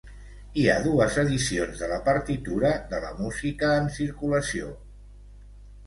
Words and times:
Hi 0.61 0.63
ha 0.69 0.77
dues 0.87 1.17
edicions 1.23 1.83
de 1.85 1.91
la 1.93 2.01
partitura 2.09 2.73
de 2.95 3.05
la 3.07 3.15
música 3.23 3.73
en 3.85 3.95
circulació. 4.03 4.77